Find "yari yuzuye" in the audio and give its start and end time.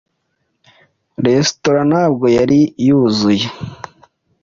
2.37-3.47